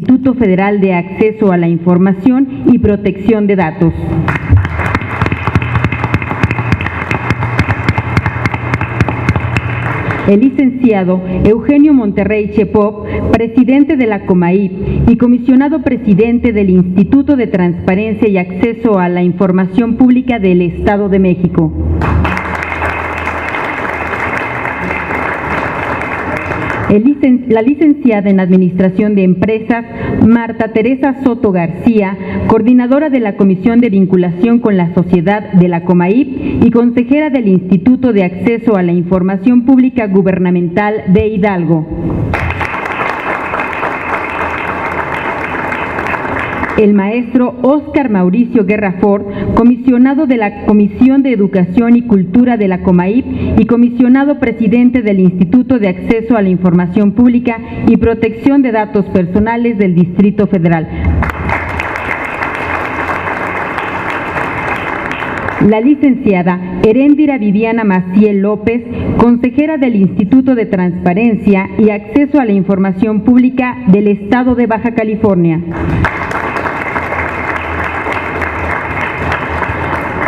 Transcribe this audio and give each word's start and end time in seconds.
Instituto 0.00 0.32
Federal 0.32 0.80
de 0.80 0.94
Acceso 0.94 1.52
a 1.52 1.58
la 1.58 1.68
Información 1.68 2.64
y 2.72 2.78
Protección 2.78 3.46
de 3.46 3.54
Datos. 3.54 3.92
El 10.26 10.40
licenciado 10.40 11.20
Eugenio 11.44 11.92
Monterrey 11.92 12.50
Chepop, 12.56 13.06
presidente 13.30 13.98
de 13.98 14.06
la 14.06 14.24
COMAIP 14.24 14.72
y 15.06 15.16
comisionado 15.18 15.82
presidente 15.82 16.54
del 16.54 16.70
Instituto 16.70 17.36
de 17.36 17.48
Transparencia 17.48 18.26
y 18.26 18.38
Acceso 18.38 18.98
a 18.98 19.10
la 19.10 19.22
Información 19.22 19.96
Pública 19.96 20.38
del 20.38 20.62
Estado 20.62 21.10
de 21.10 21.18
México. 21.18 21.70
La 27.48 27.62
licenciada 27.62 28.30
en 28.30 28.40
Administración 28.40 29.14
de 29.14 29.22
Empresas, 29.22 29.84
Marta 30.26 30.72
Teresa 30.72 31.22
Soto 31.22 31.52
García, 31.52 32.16
coordinadora 32.48 33.10
de 33.10 33.20
la 33.20 33.36
Comisión 33.36 33.80
de 33.80 33.90
Vinculación 33.90 34.58
con 34.58 34.76
la 34.76 34.92
Sociedad 34.92 35.52
de 35.52 35.68
la 35.68 35.84
COMAIP 35.84 36.64
y 36.64 36.70
consejera 36.72 37.30
del 37.30 37.46
Instituto 37.46 38.12
de 38.12 38.24
Acceso 38.24 38.76
a 38.76 38.82
la 38.82 38.92
Información 38.92 39.64
Pública 39.64 40.08
Gubernamental 40.08 41.04
de 41.12 41.28
Hidalgo. 41.28 41.86
El 46.78 46.94
maestro 46.94 47.56
Óscar 47.62 48.10
Mauricio 48.10 48.64
Guerra 48.64 48.96
Ford, 49.00 49.24
comisionado 49.54 50.26
de 50.26 50.36
la 50.36 50.64
Comisión 50.64 51.22
de 51.22 51.32
Educación 51.32 51.96
y 51.96 52.02
Cultura 52.02 52.56
de 52.56 52.68
la 52.68 52.82
COMAIP 52.82 53.58
y 53.58 53.66
comisionado 53.66 54.38
presidente 54.38 55.02
del 55.02 55.20
Instituto 55.20 55.78
de 55.78 55.88
Acceso 55.88 56.36
a 56.36 56.42
la 56.42 56.48
Información 56.48 57.12
Pública 57.12 57.58
y 57.86 57.96
Protección 57.96 58.62
de 58.62 58.72
Datos 58.72 59.06
Personales 59.06 59.78
del 59.78 59.94
Distrito 59.94 60.46
Federal. 60.46 60.88
La 65.68 65.78
licenciada 65.78 66.58
Heréndira 66.82 67.36
Viviana 67.36 67.84
Maciel 67.84 68.40
López, 68.40 68.82
consejera 69.18 69.76
del 69.76 69.94
Instituto 69.94 70.54
de 70.54 70.64
Transparencia 70.64 71.68
y 71.78 71.90
Acceso 71.90 72.40
a 72.40 72.46
la 72.46 72.52
Información 72.52 73.20
Pública 73.20 73.76
del 73.88 74.08
Estado 74.08 74.54
de 74.54 74.66
Baja 74.66 74.94
California. 74.94 75.60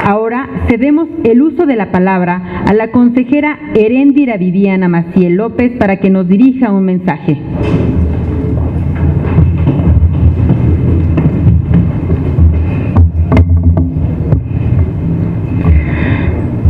Ahora 0.05 0.49
cedemos 0.69 1.09
el 1.23 1.43
uso 1.43 1.65
de 1.65 1.77
la 1.77 1.93
palabra 1.93 2.65
a 2.67 2.73
la 2.73 2.91
consejera 2.91 3.57
Heréndira 3.75 4.37
Viviana 4.37 4.89
Maciel 4.89 5.35
López 5.35 5.73
para 5.79 5.99
que 5.99 6.11
nos 6.11 6.27
dirija 6.27 6.73
un 6.73 6.85
mensaje. 6.85 7.39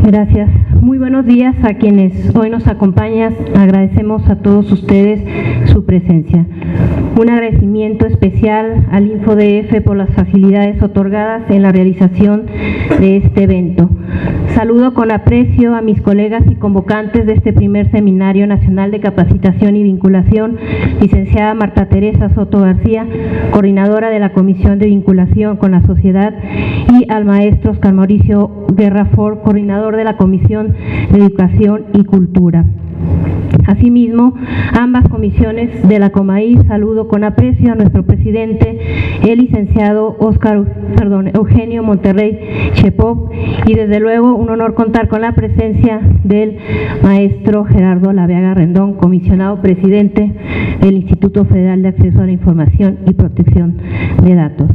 Gracias. 0.05 0.51
Muy 0.83 0.99
buenos 0.99 1.25
días 1.25 1.55
a 1.63 1.75
quienes 1.75 2.37
hoy 2.37 2.51
nos 2.51 2.67
acompañan. 2.67 3.35
Agradecemos 3.57 4.29
a 4.29 4.37
todos 4.37 4.71
ustedes 4.71 5.23
su 5.71 5.87
presencia. 5.87 6.45
Un 7.15 7.29
agradecimiento 7.29 8.07
especial 8.07 8.87
al 8.91 9.07
InfoDF 9.07 9.83
por 9.85 9.97
las 9.97 10.09
facilidades 10.11 10.83
otorgadas 10.83 11.43
en 11.51 11.61
la 11.61 11.71
realización 11.71 12.47
de 12.99 13.19
este 13.19 13.43
evento. 13.43 13.91
Saludo 14.55 14.95
con 14.95 15.11
aprecio 15.13 15.75
a 15.75 15.83
mis 15.83 16.01
colegas 16.01 16.43
y 16.51 16.55
convocantes 16.55 17.27
de 17.27 17.35
este 17.35 17.53
primer 17.53 17.91
Seminario 17.91 18.47
Nacional 18.47 18.91
de 18.91 19.01
Capacitación 19.01 19.77
y 19.77 19.83
Vinculación, 19.83 20.57
licenciada 21.01 21.55
Marta 21.55 21.87
Teresa 21.87 22.31
Soto 22.31 22.61
García, 22.61 23.07
coordinadora 23.51 24.09
de 24.09 24.19
la 24.19 24.33
Comisión 24.33 24.79
de 24.79 24.87
Vinculación 24.87 25.59
con 25.59 25.73
la 25.73 25.83
Sociedad, 25.83 26.35
y 26.99 27.11
al 27.11 27.27
maestro 27.27 27.73
Oscar 27.73 27.93
Mauricio 27.93 28.67
Guerra 28.75 29.05
Ford, 29.07 29.39
coordinador 29.43 29.97
de 29.97 30.05
la 30.05 30.17
Comisión 30.17 30.75
de 31.11 31.19
Educación 31.19 31.85
y 31.93 32.05
Cultura. 32.05 32.65
Asimismo, 33.67 34.35
ambas 34.79 35.09
comisiones 35.09 35.89
de 35.89 35.99
la 35.99 36.11
COMAI 36.11 36.59
saludo 36.67 37.07
con 37.07 37.23
aprecio 37.23 37.73
a 37.73 37.75
nuestro 37.75 38.03
presidente, 38.03 38.79
el 39.23 39.39
licenciado 39.39 40.17
Oscar, 40.19 40.65
Eugenio 41.35 41.83
Monterrey 41.83 42.39
Chepop, 42.75 43.33
y 43.67 43.75
desde 43.75 44.01
luego 44.01 44.35
un 44.35 44.51
honor 44.51 44.75
contar 44.75 45.09
con 45.09 45.21
la 45.21 45.35
presencia 45.35 46.01
del 46.25 46.59
maestro 47.03 47.65
Gerardo 47.65 48.13
Laveaga 48.13 48.55
Rendón, 48.55 48.95
comisionado 48.95 49.61
presidente 49.63 50.33
del 50.81 50.95
Instituto 50.95 51.45
Federal 51.45 51.83
de 51.83 51.89
Acceso 51.89 52.21
a 52.21 52.27
la 52.27 52.33
Información 52.33 52.99
y 53.07 53.13
Protección 53.13 53.77
de 54.25 54.35
Datos. 54.35 54.71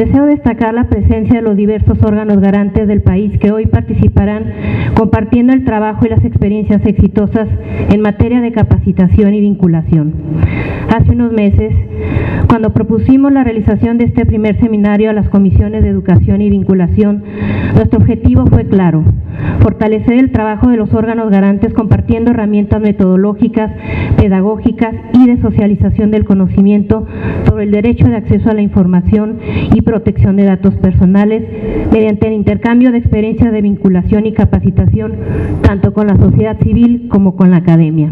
Deseo 0.00 0.24
destacar 0.24 0.72
la 0.72 0.84
presencia 0.84 1.34
de 1.34 1.42
los 1.42 1.56
diversos 1.56 2.02
órganos 2.02 2.40
garantes 2.40 2.88
del 2.88 3.02
país 3.02 3.38
que 3.38 3.52
hoy 3.52 3.66
participarán 3.66 4.50
compartiendo 4.94 5.52
el 5.52 5.66
trabajo 5.66 6.06
y 6.06 6.08
las 6.08 6.24
experiencias 6.24 6.80
exitosas 6.86 7.46
en 7.90 8.00
materia 8.00 8.40
de 8.40 8.50
capacitación 8.50 9.34
y 9.34 9.42
vinculación. 9.42 10.14
Hace 10.88 11.12
unos 11.12 11.32
meses, 11.32 11.74
cuando 12.48 12.72
propusimos 12.72 13.30
la 13.30 13.44
realización 13.44 13.98
de 13.98 14.06
este 14.06 14.24
primer 14.24 14.58
seminario 14.58 15.10
a 15.10 15.12
las 15.12 15.28
comisiones 15.28 15.82
de 15.82 15.90
educación 15.90 16.40
y 16.40 16.48
vinculación, 16.48 17.22
nuestro 17.74 17.98
objetivo 17.98 18.46
fue 18.46 18.64
claro, 18.64 19.04
fortalecer 19.60 20.14
el 20.14 20.32
trabajo 20.32 20.68
de 20.68 20.78
los 20.78 20.92
órganos 20.94 21.30
garantes 21.30 21.74
compartiendo 21.74 22.30
herramientas 22.30 22.80
metodológicas, 22.80 23.70
pedagógicas 24.16 24.94
y 25.12 25.26
de 25.26 25.40
socialización 25.42 26.10
del 26.10 26.24
conocimiento 26.24 27.06
sobre 27.46 27.64
el 27.64 27.70
derecho 27.70 28.08
de 28.08 28.16
acceso 28.16 28.50
a 28.50 28.54
la 28.54 28.62
información 28.62 29.38
y 29.74 29.82
protección 29.90 30.36
de 30.36 30.44
datos 30.44 30.72
personales 30.74 31.42
mediante 31.90 32.28
el 32.28 32.34
intercambio 32.34 32.92
de 32.92 32.98
experiencias 32.98 33.50
de 33.50 33.60
vinculación 33.60 34.24
y 34.24 34.32
capacitación 34.32 35.14
tanto 35.62 35.92
con 35.92 36.06
la 36.06 36.16
sociedad 36.16 36.56
civil 36.60 37.08
como 37.08 37.34
con 37.34 37.50
la 37.50 37.56
academia. 37.56 38.08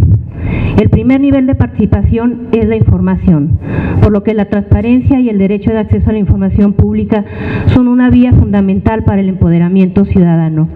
El 0.77 0.91
primer 0.91 1.21
nivel 1.21 1.47
de 1.47 1.55
participación 1.55 2.49
es 2.53 2.67
la 2.69 2.77
información, 2.77 3.59
por 4.01 4.13
lo 4.13 4.23
que 4.23 4.35
la 4.35 4.47
transparencia 4.47 5.21
y 5.21 5.29
el 5.29 5.39
derecho 5.39 5.71
de 5.71 5.79
acceso 5.79 6.11
a 6.11 6.13
la 6.13 6.19
información 6.19 6.73
pública 6.73 7.25
son 7.75 7.89
una 7.89 8.11
vía 8.11 8.33
fundamental 8.33 9.03
para 9.05 9.21
el 9.21 9.29
empoderamiento 9.29 10.05
ciudadano. 10.05 10.69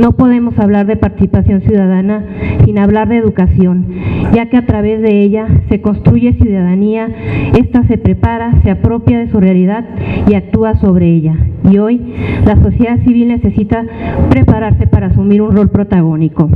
No 0.00 0.12
podemos 0.12 0.58
hablar 0.58 0.86
de 0.86 0.96
participación 0.96 1.62
ciudadana 1.62 2.24
sin 2.64 2.78
hablar 2.78 3.08
de 3.08 3.16
educación, 3.16 3.86
ya 4.34 4.46
que 4.46 4.56
a 4.56 4.66
través 4.66 5.00
de 5.02 5.22
ella 5.22 5.46
se 5.68 5.80
construye 5.80 6.32
ciudadanía, 6.34 7.08
ésta 7.56 7.84
se 7.84 7.98
prepara, 7.98 8.60
se 8.62 8.70
apropia 8.70 9.18
de 9.18 9.30
su 9.30 9.38
realidad 9.38 9.84
y 10.28 10.33
actúa 10.34 10.74
sobre 10.80 11.14
ella. 11.14 11.36
Y 11.70 11.78
hoy 11.78 12.00
la 12.44 12.56
sociedad 12.56 12.98
civil 13.04 13.28
necesita 13.28 13.84
prepararse 14.30 14.86
para 14.86 15.06
asumir 15.06 15.42
un 15.42 15.56
rol 15.56 15.70
protagónico. 15.70 16.48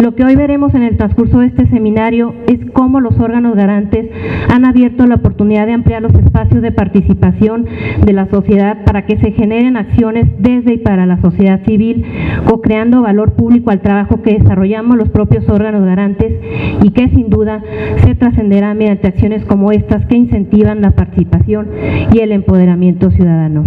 Lo 0.00 0.14
que 0.14 0.24
hoy 0.24 0.34
veremos 0.34 0.74
en 0.74 0.82
el 0.82 0.96
transcurso 0.96 1.40
de 1.40 1.46
este 1.46 1.66
seminario 1.66 2.34
es 2.46 2.58
cómo 2.72 3.00
los 3.00 3.18
órganos 3.18 3.54
garantes 3.54 4.06
han 4.48 4.64
abierto 4.64 5.06
la 5.06 5.16
oportunidad 5.16 5.66
de 5.66 5.74
ampliar 5.74 6.00
los 6.00 6.14
espacios 6.14 6.62
de 6.62 6.72
participación 6.72 7.66
de 8.04 8.12
la 8.12 8.26
sociedad 8.26 8.84
para 8.84 9.04
que 9.04 9.18
se 9.18 9.32
generen 9.32 9.76
acciones 9.76 10.26
desde 10.38 10.74
y 10.74 10.78
para 10.78 11.04
la 11.04 11.20
sociedad 11.20 11.60
civil, 11.66 12.04
co-creando 12.46 13.02
valor 13.02 13.32
público 13.32 13.70
al 13.70 13.80
trabajo 13.80 14.22
que 14.22 14.38
desarrollamos 14.38 14.96
los 14.96 15.10
propios 15.10 15.48
órganos 15.48 15.84
garantes 15.84 16.32
y 16.82 16.90
que 16.90 17.08
sin 17.10 17.28
duda 17.28 17.62
se 18.04 18.14
trascenderá 18.14 18.72
mediante 18.74 19.08
acciones 19.08 19.44
como 19.44 19.72
estas 19.72 20.06
que 20.06 20.16
incentivan 20.16 20.80
la 20.80 20.92
participación 20.92 21.68
y 22.12 22.20
el 22.20 22.32
empoderamiento 22.32 22.89
ciudadano. 22.98 23.64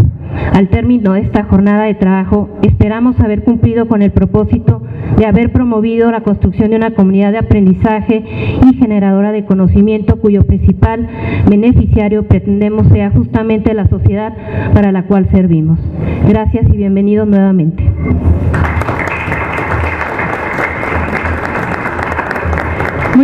Al 0.54 0.70
término 0.70 1.14
de 1.14 1.22
esta 1.22 1.44
jornada 1.46 1.86
de 1.86 1.94
trabajo, 1.94 2.50
esperamos 2.62 3.20
haber 3.20 3.44
cumplido 3.44 3.88
con 3.88 4.02
el 4.02 4.12
propósito 4.12 4.82
de 5.18 5.26
haber 5.26 5.52
promovido 5.52 6.12
la 6.12 6.22
construcción 6.22 6.72
de 6.72 6.76
una 6.76 6.92
comunidad 6.92 7.32
de 7.32 7.38
aprendizaje 7.38 8.24
y 8.64 8.74
generadora 8.76 9.32
de 9.32 9.46
conocimiento 9.46 10.20
cuyo 10.20 10.46
principal 10.46 11.08
beneficiario 11.50 12.28
pretendemos 12.28 12.88
sea 12.88 13.12
justamente 13.12 13.74
la 13.74 13.88
sociedad 13.88 14.34
para 14.74 14.92
la 14.92 15.04
cual 15.04 15.30
servimos. 15.32 15.80
Gracias 16.28 16.68
y 16.74 16.78
bienvenidos 16.78 17.28
nuevamente. 17.28 17.84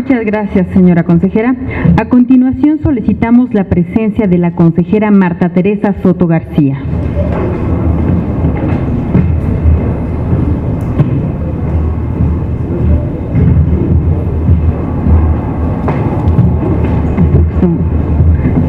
Muchas 0.01 0.23
gracias, 0.25 0.67
señora 0.67 1.03
consejera. 1.03 1.53
A 1.97 2.05
continuación 2.05 2.79
solicitamos 2.81 3.53
la 3.53 3.65
presencia 3.65 4.27
de 4.27 4.37
la 4.37 4.51
consejera 4.51 5.11
Marta 5.11 5.49
Teresa 5.49 5.93
Soto 6.01 6.25
García. 6.25 6.81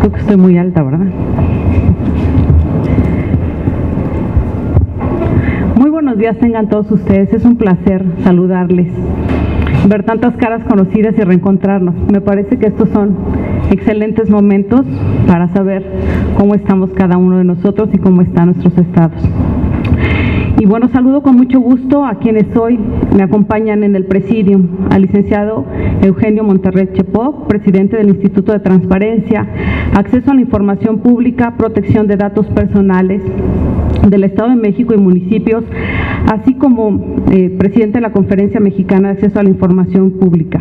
Creo 0.00 0.12
que 0.12 0.18
estoy 0.18 0.36
muy 0.36 0.58
alta, 0.58 0.82
¿verdad? 0.82 1.06
Muy 5.76 5.90
buenos 5.90 6.18
días 6.18 6.36
tengan 6.38 6.68
todos 6.68 6.90
ustedes. 6.90 7.32
Es 7.32 7.44
un 7.44 7.54
placer 7.54 8.04
saludarles 8.24 8.88
ver 9.90 10.04
tantas 10.04 10.36
caras 10.36 10.62
conocidas 10.68 11.14
y 11.18 11.22
reencontrarnos. 11.22 11.96
Me 12.12 12.20
parece 12.20 12.58
que 12.58 12.68
estos 12.68 12.88
son 12.90 13.16
excelentes 13.70 14.30
momentos 14.30 14.82
para 15.26 15.48
saber 15.48 15.84
cómo 16.38 16.54
estamos 16.54 16.90
cada 16.92 17.16
uno 17.16 17.38
de 17.38 17.44
nosotros 17.44 17.90
y 17.92 17.98
cómo 17.98 18.22
están 18.22 18.46
nuestros 18.46 18.78
estados. 18.78 19.20
Y 20.60 20.66
bueno, 20.66 20.90
saludo 20.92 21.22
con 21.22 21.36
mucho 21.36 21.58
gusto 21.58 22.04
a 22.04 22.16
quienes 22.16 22.54
hoy 22.54 22.78
me 23.16 23.22
acompañan 23.22 23.82
en 23.82 23.96
el 23.96 24.04
presidium, 24.04 24.68
al 24.90 25.00
licenciado 25.00 25.64
Eugenio 26.02 26.44
Monterrey 26.44 26.90
Chepó, 26.92 27.48
presidente 27.48 27.96
del 27.96 28.10
Instituto 28.10 28.52
de 28.52 28.60
Transparencia, 28.60 29.48
Acceso 29.96 30.30
a 30.30 30.34
la 30.34 30.42
Información 30.42 30.98
Pública, 30.98 31.54
Protección 31.56 32.06
de 32.08 32.18
Datos 32.18 32.44
Personales 32.48 33.22
del 34.06 34.22
Estado 34.24 34.50
de 34.50 34.56
México 34.56 34.92
y 34.92 34.98
municipios, 34.98 35.64
así 36.30 36.52
como 36.52 37.16
eh, 37.30 37.56
presidente 37.58 37.96
de 37.96 38.02
la 38.02 38.12
Conferencia 38.12 38.60
Mexicana 38.60 39.08
de 39.08 39.14
Acceso 39.14 39.40
a 39.40 39.42
la 39.42 39.48
Información 39.48 40.10
Pública. 40.10 40.60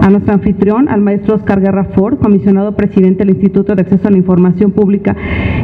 A 0.00 0.10
nuestro 0.10 0.34
anfitrión, 0.34 0.88
al 0.88 1.00
maestro 1.00 1.36
Oscar 1.36 1.60
Guerra 1.60 1.84
Ford, 1.94 2.18
comisionado 2.18 2.76
presidente 2.76 3.24
del 3.24 3.30
Instituto 3.30 3.74
de 3.74 3.82
Acceso 3.82 4.08
a 4.08 4.10
la 4.10 4.16
Información 4.16 4.72
Pública 4.72 5.16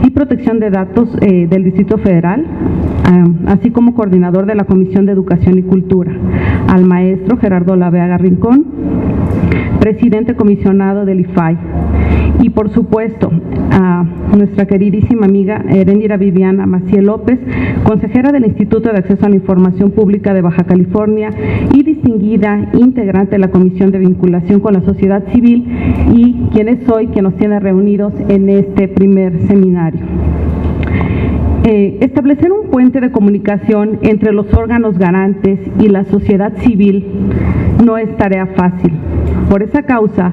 y 0.03 0.11
Protección 0.11 0.61
de 0.61 0.71
Datos 0.71 1.09
eh, 1.21 1.47
del 1.49 1.65
Distrito 1.65 1.99
Federal, 1.99 2.45
así 3.47 3.71
como 3.71 3.95
coordinador 3.95 4.47
de 4.47 4.55
la 4.55 4.65
Comisión 4.65 5.07
de 5.07 5.13
Educación 5.13 5.59
y 5.59 5.63
Cultura. 5.63 6.13
Al 6.69 6.85
maestro 6.85 7.37
Gerardo 7.37 7.77
Laveaga 7.77 8.19
Rincón, 8.19 8.65
presidente 9.81 10.35
comisionado 10.35 11.05
del 11.05 11.21
IFAI. 11.21 11.59
Y 12.41 12.51
por 12.51 12.71
supuesto, 12.71 13.31
a 13.71 14.05
nuestra 14.37 14.67
queridísima 14.67 15.27
amiga 15.27 15.65
Erendira 15.69 16.17
Viviana 16.17 16.67
Maciel 16.67 17.07
López, 17.07 17.39
consejera 17.85 18.33
del 18.33 18.47
Instituto 18.47 18.91
de 18.91 18.99
Acceso 18.99 19.27
a 19.27 19.29
la 19.29 19.37
Información 19.37 19.91
Pública 19.91 20.35
de 20.35 20.43
Baja 20.43 20.65
California 20.65 21.31
y 21.73 21.83
distinguida 21.83 22.71
integrante 22.75 23.33
de 23.33 23.39
la 23.39 23.51
Comisión 23.51 23.91
de 23.91 23.99
Vinculación 23.99 24.61
con 24.61 24.75
la 24.75 24.83
Sociedad 24.83 25.25
Civil 25.33 25.67
y 26.13 26.49
quien 26.53 26.69
es 26.69 26.89
hoy 26.89 27.09
quien 27.09 27.25
nos 27.25 27.37
tiene 27.37 27.61
reunidos 27.61 28.13
en 28.29 28.49
este 28.49 28.89
primer 28.89 29.47
seminario. 29.47 30.01
Eh, 31.67 31.97
establecer 32.01 32.53
un 32.53 32.69
puente 32.69 33.01
de 33.01 33.11
comunicación 33.11 33.99
entre 34.03 34.33
los 34.33 34.53
órganos 34.53 34.99
garantes 34.99 35.59
y 35.81 35.89
la 35.89 36.05
sociedad 36.05 36.53
civil 36.59 37.07
no 37.83 37.97
es 37.97 38.15
tarea 38.19 38.47
fácil. 38.47 38.93
Por 39.49 39.63
esa 39.63 39.83
causa, 39.83 40.33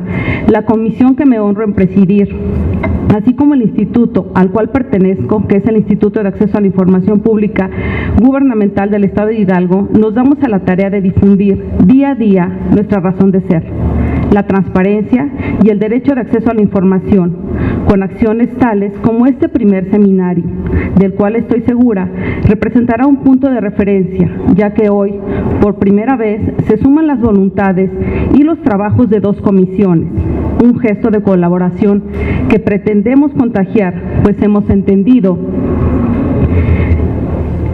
la 0.50 0.66
comisión 0.66 1.16
que 1.16 1.26
me 1.26 1.40
honro 1.40 1.64
en 1.64 1.72
presidir, 1.72 2.36
así 3.16 3.34
como 3.34 3.54
el 3.54 3.64
instituto 3.64 4.32
al 4.36 4.52
cual 4.52 4.70
pertenezco, 4.70 5.48
que 5.48 5.58
es 5.58 5.66
el 5.66 5.78
Instituto 5.78 6.22
de 6.22 6.30
Acceso 6.30 6.58
a 6.58 6.62
la 6.62 6.68
Información 6.68 7.20
Pública 7.20 7.70
Gubernamental 8.22 8.90
del 8.90 9.04
Estado 9.04 9.30
de 9.30 9.40
Hidalgo, 9.40 9.90
nos 9.98 10.14
damos 10.14 10.42
a 10.44 10.50
la 10.50 10.60
tarea 10.60 10.90
de 10.90 11.02
difundir 11.02 11.64
día 11.86 12.12
a 12.12 12.16
día 12.16 12.60
nuestra 12.72 13.00
razón 13.00 13.32
de 13.32 13.42
ser, 13.42 13.64
la 14.32 14.48
transparencia 14.48 15.30
y 15.64 15.70
el 15.70 15.80
derecho 15.80 16.16
de 16.16 16.22
acceso 16.22 16.52
a 16.52 16.54
la 16.54 16.62
información, 16.62 17.36
con 17.88 18.04
acciones 18.04 18.50
tales 18.58 18.94
como 19.04 19.26
este 19.26 19.50
primer 19.50 19.90
seminario, 19.92 20.46
del 20.98 21.14
cual 21.14 21.36
estoy 21.36 21.62
segura 21.62 22.10
representará 22.48 23.08
un 23.08 23.18
punto 23.18 23.50
de 23.50 23.60
referencia, 23.62 24.30
ya 24.56 24.74
que 24.74 24.90
hoy, 24.90 25.16
por 25.62 25.76
primera 25.76 26.16
vez, 26.16 26.42
se 26.68 26.78
suman 26.78 27.08
las 27.08 27.20
voluntades 27.20 27.90
y 28.34 28.44
los 28.44 28.62
trabajos 28.62 29.10
de 29.10 29.20
dos 29.20 29.40
comisiones, 29.42 30.10
un 30.62 30.80
gesto 30.80 31.10
de 31.10 31.22
colaboración 31.22 32.04
que 32.50 32.60
pretendemos 32.60 33.32
contagiar, 33.34 33.94
pues 34.24 34.42
hemos 34.42 34.70
entendido 34.70 35.38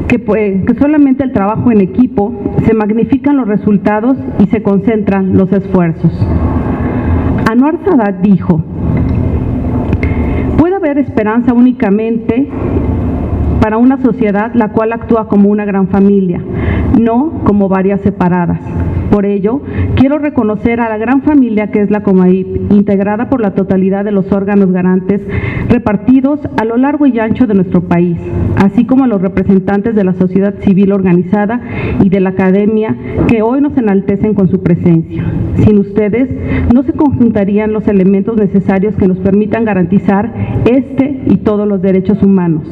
que, 0.08 0.20
pues, 0.20 0.64
que, 0.66 0.74
solamente 0.76 1.24
el 1.24 1.34
trabajo 1.34 1.72
en 1.72 1.82
equipo 1.82 2.34
se 2.66 2.74
magnifican 2.74 3.36
los 3.38 3.48
resultados 3.48 4.18
y 4.40 4.48
se 4.48 4.62
concentran 4.64 5.36
los 5.36 5.52
esfuerzos. 5.52 6.12
Anuar 7.50 7.78
Sadat 7.86 8.22
dijo, 8.22 8.64
puede 10.58 10.76
haber 10.76 10.98
esperanza 10.98 11.54
únicamente 11.54 12.48
para 13.62 13.78
una 13.78 14.02
sociedad 14.02 14.52
la 14.54 14.70
cual 14.70 14.94
actúa 14.94 15.28
como 15.28 15.50
una 15.50 15.66
gran 15.66 15.90
familia, 15.90 16.42
no 17.00 17.42
como 17.44 17.70
varias 17.70 18.02
separadas. 18.02 18.60
Por 19.10 19.26
ello, 19.26 19.62
quiero 19.96 20.20
reconocer 20.20 20.80
a 20.80 20.90
la 20.90 20.98
gran 20.98 21.22
familia 21.22 21.72
que 21.72 21.82
es 21.82 21.90
la 21.90 22.02
Comaip, 22.04 22.72
integrada 22.72 23.30
por 23.30 23.42
la 23.42 23.56
totalidad 23.56 24.04
de 24.04 24.12
los 24.12 24.32
órganos 24.32 24.72
garantes 24.72 25.22
repartidos 25.70 26.40
a 26.58 26.66
lo 26.66 26.78
largo 26.78 27.06
y 27.06 27.18
ancho 27.20 27.48
de 27.48 27.54
nuestro 27.54 27.82
país, 27.82 28.18
así 28.58 28.86
como 28.86 29.06
a 29.06 29.08
los 29.08 29.22
representantes 29.22 29.96
de 29.96 30.04
la 30.04 30.14
sociedad 30.14 30.56
civil 30.60 30.92
organizada 30.92 31.62
y 32.04 32.10
de 32.10 32.20
la 32.20 32.30
academia 32.30 32.96
que 33.28 33.42
hoy 33.42 33.62
nos 33.62 33.78
enaltecen 33.78 34.34
con 34.34 34.50
su 34.50 34.62
presencia. 34.62 35.26
Sin 35.56 35.80
ustedes, 35.80 36.30
no 36.74 36.84
se 36.84 36.94
conjuntarían 36.94 37.74
los 37.74 37.88
elementos 37.88 38.38
necesarios 38.38 38.96
que 38.96 39.08
nos 39.08 39.18
permitan 39.20 39.66
garantizar 39.66 40.32
este 40.66 41.22
y 41.26 41.38
todos 41.38 41.68
los 41.68 41.82
derechos 41.82 42.22
humanos. 42.22 42.64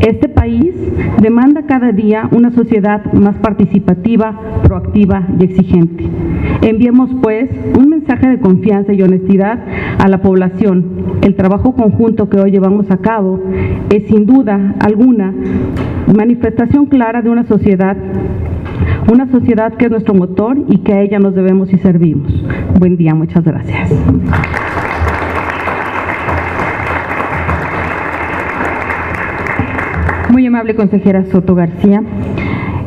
Este 0.00 0.28
país 0.28 0.74
demanda 1.22 1.62
cada 1.66 1.92
día 1.92 2.28
una 2.32 2.50
sociedad 2.50 3.12
más 3.12 3.36
participativa, 3.36 4.38
proactiva 4.64 5.26
y 5.38 5.44
exigente. 5.44 6.04
Enviemos 6.62 7.10
pues 7.22 7.48
un 7.78 7.88
mensaje 7.88 8.26
de 8.26 8.40
confianza 8.40 8.92
y 8.92 9.02
honestidad 9.02 9.58
a 9.98 10.08
la 10.08 10.20
población. 10.20 11.20
El 11.22 11.36
trabajo 11.36 11.74
conjunto 11.74 12.28
que 12.28 12.40
hoy 12.40 12.50
llevamos 12.50 12.90
a 12.90 12.96
cabo 12.96 13.40
es 13.90 14.08
sin 14.08 14.26
duda 14.26 14.74
alguna 14.80 15.32
manifestación 16.14 16.86
clara 16.86 17.22
de 17.22 17.30
una 17.30 17.46
sociedad 17.46 17.96
una 19.10 19.30
sociedad 19.30 19.74
que 19.74 19.86
es 19.86 19.90
nuestro 19.90 20.14
motor 20.14 20.56
y 20.68 20.78
que 20.78 20.92
a 20.92 21.00
ella 21.02 21.18
nos 21.18 21.34
debemos 21.34 21.72
y 21.72 21.78
servimos. 21.78 22.32
Buen 22.78 22.96
día, 22.96 23.14
muchas 23.14 23.44
gracias. 23.44 23.92
Amable 30.46 30.74
consejera 30.74 31.24
Soto 31.26 31.54
García. 31.54 32.02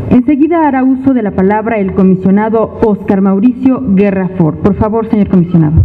Enseguida 0.10 0.68
hará 0.68 0.84
uso 0.84 1.14
de 1.14 1.24
la 1.24 1.32
palabra 1.32 1.78
el 1.78 1.94
comisionado 1.94 2.80
Oscar 2.84 3.22
Mauricio 3.22 3.82
Guerra 3.96 4.30
Ford. 4.38 4.56
Por 4.58 4.76
favor, 4.76 5.10
señor 5.10 5.30
comisionado. 5.30 5.84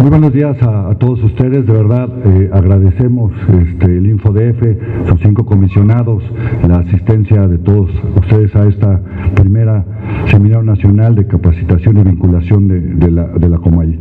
Muy 0.00 0.08
buenos 0.08 0.32
días 0.32 0.56
a, 0.62 0.94
todos 0.94 1.22
ustedes, 1.22 1.66
de 1.66 1.72
verdad 1.74 2.08
eh, 2.24 2.48
agradecemos 2.54 3.32
este, 3.62 3.98
el 3.98 4.06
InfoDF, 4.06 5.08
sus 5.10 5.20
cinco 5.20 5.44
comisionados, 5.44 6.22
la 6.66 6.78
asistencia 6.78 7.46
de 7.46 7.58
todos 7.58 7.90
ustedes 8.16 8.56
a 8.56 8.66
esta 8.66 8.98
primera 9.34 9.84
Seminario 10.30 10.62
Nacional 10.62 11.16
de 11.16 11.26
Capacitación 11.26 11.98
y 11.98 12.04
Vinculación 12.04 12.98
de, 12.98 13.10
la, 13.10 13.26
de 13.26 13.50
Comay. 13.58 13.98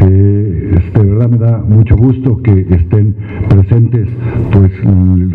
Eh, 0.00 0.65
de 0.76 1.04
verdad 1.04 1.28
me 1.28 1.38
da 1.38 1.58
mucho 1.58 1.96
gusto 1.96 2.42
que 2.42 2.66
estén 2.70 3.14
presentes 3.48 4.08
pues 4.52 4.72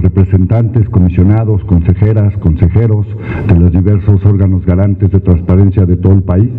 representantes, 0.02 0.88
comisionados, 0.90 1.64
consejeras, 1.66 2.36
consejeros 2.38 3.06
de 3.48 3.60
los 3.60 3.72
diversos 3.72 4.24
órganos 4.26 4.66
garantes 4.66 5.12
de 5.12 5.20
transparencia 5.20 5.86
de 5.86 5.98
todo 5.98 6.14
el 6.14 6.24
país. 6.24 6.50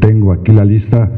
Tengo 0.00 0.32
aquí 0.32 0.52
la 0.52 0.64
lista, 0.64 1.10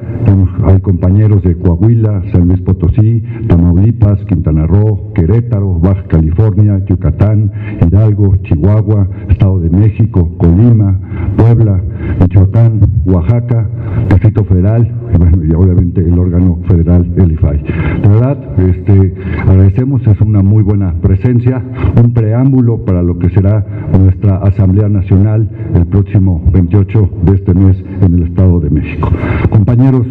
hay 0.67 0.81
compañeros 0.81 1.43
de 1.43 1.57
Coahuila, 1.57 2.23
San 2.33 2.49
Luis 2.49 2.61
Potosí, 2.61 3.23
Tamaulipas, 3.49 4.23
Quintana 4.27 4.67
Roo, 4.67 5.13
Querétaro, 5.15 5.79
Baja 5.79 6.05
California, 6.09 6.85
Yucatán, 6.87 7.51
Hidalgo, 7.81 8.37
Chihuahua, 8.43 9.09
Estado 9.31 9.61
de 9.61 9.71
México, 9.71 10.31
Colima, 10.37 10.99
Puebla, 11.37 11.81
Michoacán, 12.21 12.81
Oaxaca, 13.07 13.69
Distrito 14.11 14.45
Federal 14.45 14.91
y, 15.15 15.19
bueno, 15.19 15.45
y 15.45 15.55
obviamente 15.55 16.01
el 16.01 16.19
órgano 16.19 16.52
federal, 16.69 17.07
el 17.17 17.33
IFAI. 17.33 17.63
De 18.03 18.09
verdad, 18.09 18.39
este, 18.59 19.15
agradecemos, 19.47 20.07
es 20.07 20.21
una 20.21 20.43
muy 20.43 20.63
buena 20.63 20.95
presencia, 21.01 21.63
un 22.03 22.13
preámbulo 22.13 22.85
para 22.85 23.03
lo 23.03 23.19
que 23.19 23.29
será 23.31 23.65
nuestra 23.99 24.37
Asamblea 24.37 24.89
Nacional 24.89 25.49
el 25.75 25.87
próximo 25.87 26.43
28 26.53 27.11
de 27.25 27.35
este 27.35 27.55
mes 27.55 27.77
en 28.03 28.15
el 28.15 28.23
Estado 28.25 28.61
de 28.61 28.71
México. 28.71 29.09
Compañeros 29.51 30.07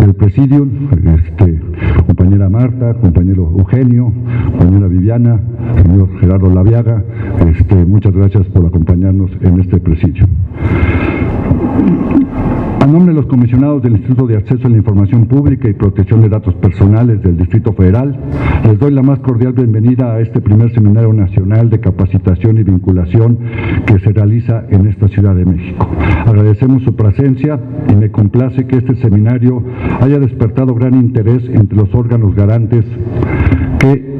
del 0.00 0.14
presidio, 0.14 0.66
este, 1.16 1.60
compañera 2.06 2.48
Marta, 2.48 2.94
compañero 2.94 3.52
Eugenio, 3.58 4.12
compañera 4.50 4.86
Viviana, 4.86 5.40
señor 5.82 6.08
Gerardo 6.20 6.48
Laviaga, 6.50 7.02
este, 7.48 7.84
muchas 7.84 8.14
gracias 8.14 8.46
por 8.48 8.66
acompañarnos 8.66 9.30
en 9.40 9.60
este 9.60 9.78
presidio. 9.80 10.26
A 12.82 12.86
nombre 12.86 13.14
de 13.14 13.20
los 13.20 13.26
comisionados 13.26 13.80
del 13.80 13.92
Instituto 13.92 14.26
de 14.26 14.36
Acceso 14.36 14.66
a 14.66 14.68
la 14.68 14.76
Información 14.76 15.26
Pública 15.26 15.68
y 15.68 15.72
Protección 15.72 16.20
de 16.20 16.28
Datos 16.28 16.52
Personales 16.54 17.22
del 17.22 17.36
Distrito 17.36 17.72
Federal, 17.74 18.18
les 18.64 18.76
doy 18.76 18.90
la 18.90 19.02
más 19.02 19.20
cordial 19.20 19.52
bienvenida 19.52 20.12
a 20.12 20.20
este 20.20 20.40
primer 20.40 20.74
Seminario 20.74 21.12
Nacional 21.12 21.70
de 21.70 21.78
Capacitación 21.78 22.58
y 22.58 22.64
Vinculación 22.64 23.38
que 23.86 24.00
se 24.00 24.10
realiza 24.10 24.64
en 24.68 24.88
esta 24.88 25.06
Ciudad 25.06 25.36
de 25.36 25.44
México. 25.44 25.88
Agradecemos 26.26 26.82
su 26.82 26.96
presencia 26.96 27.60
y 27.88 27.94
me 27.94 28.10
complace 28.10 28.66
que 28.66 28.78
este 28.78 28.96
seminario 28.96 29.62
haya 30.00 30.18
despertado 30.18 30.74
gran 30.74 30.94
interés 30.94 31.44
entre 31.54 31.76
los 31.78 31.94
órganos 31.94 32.34
garantes 32.34 32.84
que 33.78 34.12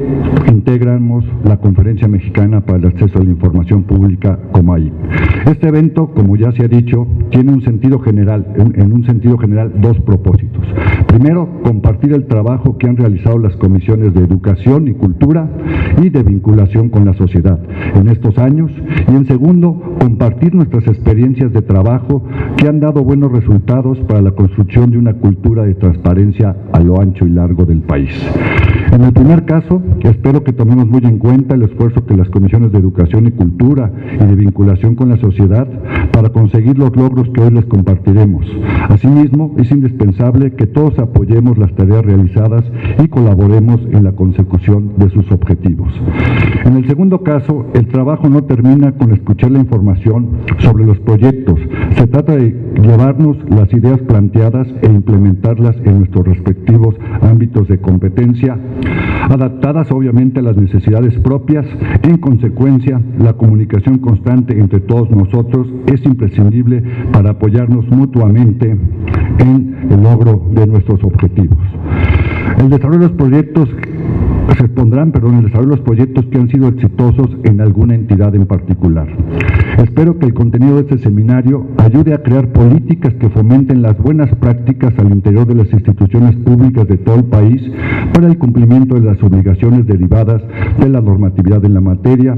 integramos 0.47 1.25
la 1.43 1.57
Conferencia 1.57 2.07
Mexicana 2.07 2.61
para 2.61 2.79
el 2.79 2.85
Acceso 2.85 3.19
a 3.19 3.23
la 3.23 3.29
Información 3.29 3.83
Pública, 3.83 4.39
COMAI. 4.51 4.91
Este 5.45 5.67
evento, 5.67 6.13
como 6.13 6.35
ya 6.35 6.51
se 6.51 6.63
ha 6.63 6.67
dicho, 6.67 7.07
tiene 7.31 7.51
un 7.51 7.61
sentido 7.63 7.99
general, 7.99 8.52
en 8.55 8.91
un 8.91 9.05
sentido 9.05 9.37
general, 9.37 9.73
dos 9.81 9.99
propósitos. 10.01 10.63
Primero, 11.07 11.47
compartir 11.63 12.13
el 12.13 12.25
trabajo 12.25 12.77
que 12.77 12.87
han 12.87 12.97
realizado 12.97 13.37
las 13.37 13.55
comisiones 13.57 14.13
de 14.13 14.21
Educación 14.21 14.87
y 14.87 14.93
Cultura 14.93 15.49
y 16.01 16.09
de 16.09 16.23
vinculación 16.23 16.89
con 16.89 17.05
la 17.05 17.13
sociedad 17.13 17.59
en 17.95 18.07
estos 18.07 18.37
años. 18.37 18.71
Y 19.11 19.15
en 19.15 19.25
segundo, 19.27 19.79
compartir 19.99 20.53
nuestras 20.55 20.87
experiencias 20.87 21.53
de 21.53 21.61
trabajo 21.61 22.23
que 22.57 22.67
han 22.67 22.79
dado 22.79 23.03
buenos 23.03 23.31
resultados 23.31 23.99
para 24.07 24.21
la 24.21 24.31
construcción 24.31 24.91
de 24.91 24.97
una 24.97 25.13
cultura 25.13 25.63
de 25.63 25.75
transparencia 25.75 26.55
a 26.71 26.79
lo 26.79 26.99
ancho 26.99 27.25
y 27.25 27.29
largo 27.29 27.65
del 27.65 27.81
país. 27.81 28.11
En 28.91 29.01
el 29.01 29.13
primer 29.13 29.45
caso, 29.45 29.81
espero 30.01 30.43
que 30.43 30.53
tomemos 30.53 30.87
muy 30.87 31.01
en 31.03 31.17
cuenta 31.17 31.55
el 31.55 31.63
esfuerzo 31.63 32.05
que 32.05 32.15
las 32.15 32.29
comisiones 32.29 32.71
de 32.71 32.77
Educación 32.77 33.25
y 33.25 33.31
Cultura 33.31 33.91
y 34.21 34.25
de 34.25 34.35
vinculación 34.35 34.95
con 34.95 35.09
la 35.09 35.17
sociedad 35.17 35.67
para 36.11 36.29
conseguir 36.29 36.77
los 36.77 36.95
logros 36.95 37.27
que 37.29 37.41
hoy 37.41 37.51
les 37.51 37.65
compartiremos. 37.65 38.42
Asimismo, 38.89 39.55
es 39.57 39.71
indispensable 39.71 40.53
que 40.53 40.67
todos 40.67 40.97
apoyemos 40.99 41.57
las 41.57 41.73
tareas 41.75 42.05
realizadas 42.05 42.63
y 43.03 43.07
colaboremos 43.07 43.81
en 43.91 44.03
la 44.03 44.11
consecución 44.11 44.93
de 44.97 45.09
sus 45.09 45.31
objetivos. 45.31 45.93
En 46.65 46.77
el 46.77 46.87
segundo 46.87 47.23
caso, 47.23 47.65
el 47.73 47.87
trabajo 47.87 48.29
no 48.29 48.43
termina 48.43 48.91
con 48.93 49.11
escuchar 49.11 49.51
la 49.51 49.59
información 49.59 50.29
sobre 50.59 50.85
los 50.85 50.99
proyectos. 50.99 51.59
Se 51.97 52.07
trata 52.07 52.35
de 52.35 52.55
llevarnos 52.81 53.37
las 53.49 53.71
ideas 53.73 53.99
planteadas 54.01 54.67
e 54.81 54.87
implementarlas 54.87 55.75
en 55.85 55.99
nuestros 55.99 56.27
respectivos 56.27 56.95
ámbitos 57.21 57.67
de 57.67 57.79
competencia, 57.79 58.57
adaptadas 59.29 59.91
obviamente 59.91 60.39
a 60.39 60.43
las 60.43 60.57
necesidades 60.57 61.17
propias. 61.19 61.65
En 62.03 62.17
consecuencia, 62.17 63.01
la 63.19 63.33
comunicación 63.33 63.99
constante 63.99 64.59
entre 64.59 64.79
todos 64.79 65.09
nosotros 65.11 65.67
es 65.87 66.05
imprescindible 66.05 66.83
para 67.11 67.31
apoyarnos 67.31 67.87
mutuamente 67.89 68.32
en 68.41 69.75
el 69.89 70.03
logro 70.03 70.47
de 70.51 70.67
nuestros 70.67 71.03
objetivos. 71.03 71.57
El 72.57 72.69
desarrollo 72.69 72.99
de 72.99 73.07
los 73.07 73.17
proyectos 73.17 73.69
respondrán, 74.57 75.11
perdón, 75.11 75.35
el 75.35 75.45
desarrollo 75.45 75.71
de 75.71 75.75
los 75.77 75.85
proyectos 75.85 76.25
que 76.25 76.37
han 76.37 76.49
sido 76.49 76.67
exitosos 76.67 77.29
en 77.43 77.61
alguna 77.61 77.95
entidad 77.95 78.33
en 78.35 78.45
particular. 78.45 79.07
Espero 79.77 80.17
que 80.19 80.25
el 80.25 80.33
contenido 80.33 80.75
de 80.75 80.81
este 80.81 80.97
seminario 80.99 81.65
ayude 81.77 82.13
a 82.13 82.21
crear 82.21 82.47
políticas 82.49 83.13
que 83.15 83.29
fomenten 83.29 83.81
las 83.81 83.97
buenas 83.97 84.33
prácticas 84.35 84.93
al 84.97 85.11
interior 85.11 85.47
de 85.47 85.55
las 85.55 85.71
instituciones 85.71 86.35
públicas 86.37 86.87
de 86.87 86.97
todo 86.97 87.15
el 87.15 87.25
país 87.25 87.61
para 88.13 88.27
el 88.27 88.37
cumplimiento 88.37 88.95
de 88.95 89.01
las 89.01 89.21
obligaciones 89.23 89.85
derivadas 89.85 90.41
de 90.79 90.89
la 90.89 91.01
normatividad 91.01 91.63
en 91.65 91.73
la 91.73 91.81
materia, 91.81 92.37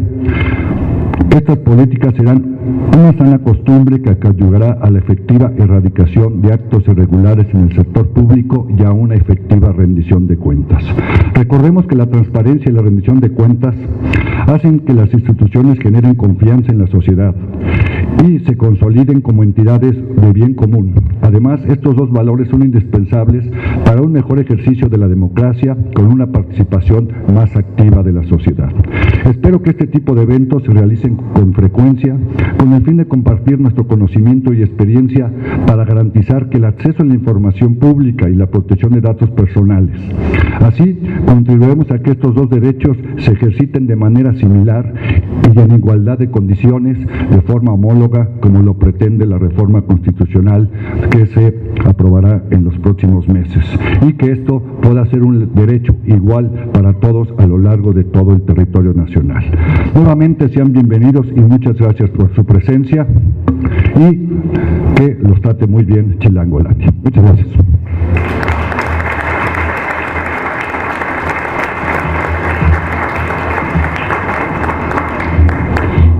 estas 1.31 1.57
políticas 1.59 2.13
serán 2.15 2.57
una 2.97 3.13
sana 3.17 3.39
costumbre 3.39 4.01
que 4.01 4.09
ayudará 4.09 4.77
a 4.81 4.89
la 4.89 4.99
efectiva 4.99 5.51
erradicación 5.57 6.41
de 6.41 6.53
actos 6.53 6.83
irregulares 6.87 7.47
en 7.53 7.69
el 7.69 7.75
sector 7.75 8.07
público 8.09 8.67
y 8.77 8.83
a 8.83 8.91
una 8.91 9.15
efectiva 9.15 9.71
rendición 9.71 10.27
de 10.27 10.37
cuentas. 10.37 10.83
Recordemos 11.33 11.85
que 11.87 11.95
la 11.95 12.07
transparencia 12.07 12.71
y 12.71 12.73
la 12.73 12.81
rendición 12.81 13.19
de 13.19 13.29
cuentas 13.29 13.75
hacen 14.47 14.79
que 14.79 14.93
las 14.93 15.11
instituciones 15.13 15.79
generen 15.79 16.15
confianza 16.15 16.71
en 16.71 16.79
la 16.79 16.87
sociedad 16.87 17.35
y 18.27 18.39
se 18.39 18.57
consoliden 18.57 19.21
como 19.21 19.43
entidades 19.43 19.95
de 19.95 20.33
bien 20.33 20.53
común. 20.53 20.95
Además, 21.21 21.59
estos 21.67 21.95
dos 21.95 22.11
valores 22.11 22.49
son 22.49 22.63
indispensables 22.63 23.45
para 23.83 24.01
un 24.01 24.11
mejor 24.11 24.39
ejercicio 24.39 24.89
de 24.89 24.97
la 24.97 25.07
democracia 25.07 25.77
con 25.95 26.07
una 26.07 26.27
participación 26.27 27.09
más 27.33 27.55
activa 27.55 28.03
de 28.03 28.13
la 28.13 28.23
sociedad. 28.23 28.69
Espero 29.25 29.61
que 29.61 29.71
este 29.71 29.87
tipo 29.87 30.15
de 30.15 30.23
eventos 30.23 30.63
se 30.63 30.71
realicen 30.71 31.17
con 31.33 31.53
frecuencia 31.53 32.15
con 32.57 32.73
el 32.73 32.83
fin 32.83 32.97
de 32.97 33.07
compartir 33.07 33.59
nuestro 33.59 33.87
conocimiento 33.87 34.53
y 34.53 34.61
experiencia 34.61 35.31
para 35.65 35.85
garantizar 35.85 36.49
que 36.49 36.57
el 36.57 36.65
acceso 36.65 37.03
a 37.03 37.05
la 37.05 37.15
información 37.15 37.75
pública 37.75 38.29
y 38.29 38.35
la 38.35 38.47
protección 38.47 38.93
de 38.93 39.01
datos 39.01 39.29
personales. 39.31 39.99
Así, 40.61 40.97
contribuiremos 41.25 41.89
a 41.91 41.99
que 41.99 42.11
estos 42.11 42.33
dos 42.33 42.49
derechos 42.49 42.97
se 43.17 43.33
ejerciten 43.33 43.87
de 43.87 43.95
manera 43.95 44.33
similar 44.35 44.93
y 45.53 45.59
en 45.59 45.71
igualdad 45.71 46.17
de 46.17 46.29
condiciones 46.29 46.97
de 46.97 47.41
forma 47.41 47.73
homóloga 47.73 47.94
como 48.41 48.61
lo 48.61 48.73
pretende 48.73 49.25
la 49.25 49.37
reforma 49.37 49.81
constitucional 49.83 50.69
que 51.11 51.25
se 51.27 51.57
aprobará 51.85 52.43
en 52.51 52.65
los 52.65 52.77
próximos 52.79 53.27
meses 53.29 53.63
y 54.05 54.13
que 54.13 54.33
esto 54.33 54.61
pueda 54.81 55.05
ser 55.07 55.23
un 55.23 55.53
derecho 55.55 55.95
igual 56.05 56.69
para 56.73 56.93
todos 56.99 57.29
a 57.37 57.47
lo 57.47 57.57
largo 57.57 57.93
de 57.93 58.03
todo 58.03 58.33
el 58.33 58.41
territorio 58.41 58.93
nacional. 58.93 59.43
Nuevamente 59.93 60.49
sean 60.49 60.73
bienvenidos 60.73 61.25
y 61.35 61.39
muchas 61.39 61.77
gracias 61.77 62.09
por 62.09 62.35
su 62.35 62.45
presencia 62.45 63.07
y 63.95 64.27
que 64.95 65.17
los 65.21 65.39
trate 65.41 65.65
muy 65.65 65.85
bien 65.85 66.17
Chilangolandia. 66.19 66.93
Muchas 67.01 67.23
gracias. 67.23 67.74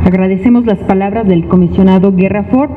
Agradecemos 0.06 0.68
las 0.68 0.78
palabras 0.84 1.28
del 1.28 1.48
comisionado 1.48 2.14
Guerra 2.14 2.44
Ford 2.44 2.70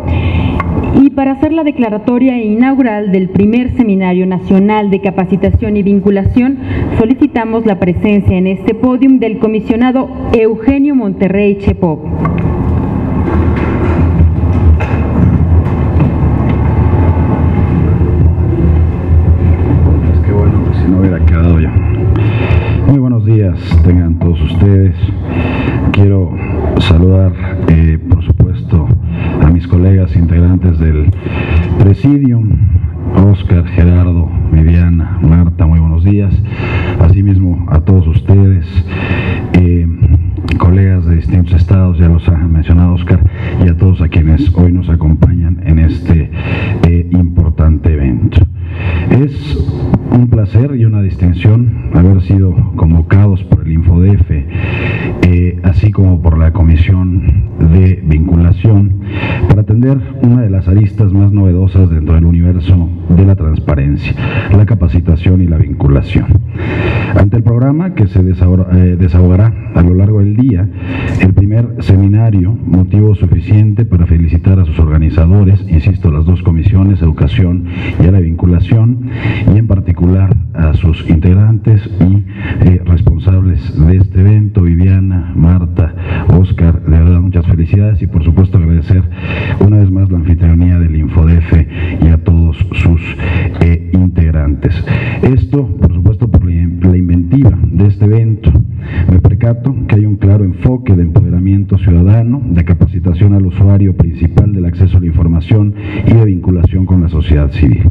y 0.94 1.10
para 1.10 1.32
hacer 1.32 1.52
la 1.52 1.62
declaratoria 1.62 2.42
inaugural 2.42 3.12
del 3.12 3.28
primer 3.28 3.76
Seminario 3.76 4.26
Nacional 4.26 4.90
de 4.90 5.02
Capacitación 5.02 5.76
y 5.76 5.82
Vinculación, 5.82 6.56
solicitamos 6.98 7.66
la 7.66 7.78
presencia 7.78 8.34
en 8.34 8.46
este 8.46 8.74
podium 8.74 9.18
del 9.18 9.38
comisionado 9.40 10.08
Eugenio 10.32 10.94
Monterrey 10.94 11.58
Chepop. 11.58 12.02
Es 20.14 20.20
que 20.20 20.32
bueno, 20.32 20.60
si 20.80 20.90
no 20.90 21.00
hubiera 21.00 21.20
quedado 21.26 21.60
ya. 21.60 21.74
Muy 22.88 22.98
buenos 22.98 23.26
días, 23.26 23.58
tengan 23.84 24.07
saludar, 26.98 27.32
eh, 27.68 27.96
por 28.10 28.24
supuesto, 28.24 28.88
a 29.40 29.48
mis 29.50 29.68
colegas 29.68 30.16
integrantes 30.16 30.80
del 30.80 31.08
Presidium, 31.78 32.50
Oscar, 33.14 33.64
Gerardo, 33.68 34.28
Viviana, 34.50 35.16
Marta, 35.22 35.64
muy 35.64 35.78
buenos 35.78 36.02
días. 36.02 36.34
Asimismo, 36.98 37.66
a 37.70 37.78
todos 37.78 38.04
ustedes, 38.08 38.66
eh, 39.52 39.86
colegas 40.58 41.06
de 41.06 41.14
distintos 41.14 41.54
estados, 41.54 41.98
ya 41.98 42.08
los 42.08 42.28
ha 42.28 42.36
mencionado 42.36 42.94
Oscar, 42.94 43.20
y 43.64 43.68
a 43.68 43.76
todos 43.76 44.00
a 44.00 44.08
quienes 44.08 44.52
hoy 44.56 44.72
nos 44.72 44.88
acompañan 44.88 45.60
en 45.64 45.78
este 45.78 46.32
eh, 46.88 47.08
importante 47.12 47.92
evento. 47.92 48.44
Es 49.18 49.58
un 50.12 50.28
placer 50.28 50.76
y 50.76 50.84
una 50.84 51.02
distinción 51.02 51.90
haber 51.92 52.22
sido 52.22 52.54
convocados 52.76 53.42
por 53.42 53.66
el 53.66 53.72
InfoDF, 53.72 54.30
eh, 54.30 55.58
así 55.64 55.90
como 55.90 56.22
por 56.22 56.38
la 56.38 56.52
Comisión 56.52 57.48
de 57.72 58.00
Vinculación, 58.04 59.00
para 59.48 59.62
atender 59.62 59.98
una 60.22 60.42
de 60.42 60.50
las 60.50 60.68
aristas 60.68 61.12
más 61.12 61.32
novedosas 61.32 61.90
dentro 61.90 62.14
del 62.14 62.26
universo 62.26 62.88
de 63.08 63.26
la 63.26 63.34
transparencia, 63.34 64.14
la 64.56 64.66
capacitación 64.66 65.42
y 65.42 65.48
la 65.48 65.58
vinculación. 65.58 66.26
Ante 67.16 67.38
el 67.38 67.42
programa 67.42 67.94
que 67.94 68.06
se 68.06 68.20
eh, 68.20 68.96
desahogará 68.98 69.52
a 69.74 69.82
lo 69.82 69.94
largo 69.94 70.20
del 70.20 70.36
día, 70.36 70.68
el 71.20 71.34
primer 71.34 71.76
seminario, 71.80 72.52
motivo 72.52 73.14
suficiente 73.14 73.84
para 73.84 74.06
felicitar 74.06 74.60
a 74.60 74.64
sus 74.64 74.78
organizadores, 74.78 75.64
insisto, 75.68 76.10
las 76.10 76.24
dos 76.24 76.42
comisiones, 76.42 77.02
educación 77.02 77.64
y 78.02 78.06
a 78.06 78.12
la 78.12 78.20
vinculación, 78.20 79.07
y 79.54 79.58
en 79.58 79.66
particular 79.66 80.34
a 80.54 80.74
sus 80.74 81.08
integrantes 81.08 81.88
y 82.00 82.24
eh, 82.68 82.82
responsables 82.84 83.78
de 83.86 83.96
este 83.96 84.20
evento, 84.20 84.62
Viviana, 84.62 85.32
Marta, 85.36 85.94
Oscar, 86.28 86.82
de 86.82 86.98
verdad 86.98 87.20
muchas 87.20 87.46
felicidades 87.46 88.00
y 88.02 88.06
por 88.06 88.24
supuesto 88.24 88.58
agradecer 88.58 89.02
una 89.60 89.78
vez 89.78 89.90
más 89.90 90.10
la 90.10 90.18
anfitrionía 90.18 90.78
del 90.78 90.96
InfoDF 90.96 91.52
y 92.02 92.08
a 92.08 92.18
todos 92.24 92.56
sus 92.72 93.00
eh, 93.60 93.90
integrantes. 93.92 94.74
Esto, 95.22 95.66
por 95.66 95.92
supuesto, 95.94 96.30
por 96.30 96.44
la 96.44 96.96
inventiva 96.96 97.52
de 97.64 97.86
este 97.86 98.04
evento. 98.04 98.52
Me 99.10 99.18
percato 99.20 99.74
que 99.86 99.96
hay 99.96 100.06
un 100.06 100.16
claro 100.16 100.44
enfoque 100.44 100.94
de 100.94 101.02
empoderamiento 101.02 101.78
ciudadano, 101.78 102.40
de 102.44 102.64
capacitación 102.64 103.34
al 103.34 103.46
usuario 103.46 103.96
principal 103.96 104.52
del 104.52 104.64
acceso 104.64 104.96
a 104.96 105.00
la 105.00 105.06
información 105.06 105.74
y 106.06 106.12
de 106.12 106.24
vinculación 106.24 106.86
con 106.86 107.02
la 107.02 107.08
sociedad 107.08 107.50
civil. 107.52 107.84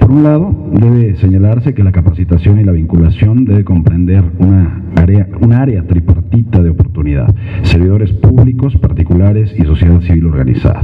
Por 0.00 0.10
un 0.10 0.25
lado, 0.26 0.52
debe 0.72 1.14
señalarse 1.16 1.72
que 1.72 1.84
la 1.84 1.92
capacitación 1.92 2.58
y 2.58 2.64
la 2.64 2.72
vinculación 2.72 3.44
debe 3.44 3.64
comprender 3.64 4.24
una 4.38 4.82
área, 4.96 5.28
área 5.52 5.86
tripartita 5.86 6.60
de 6.62 6.70
oportunidad, 6.70 7.32
servidores 7.62 8.12
públicos, 8.12 8.76
particulares 8.78 9.54
y 9.56 9.62
sociedad 9.62 10.00
civil 10.00 10.26
organizada. 10.26 10.82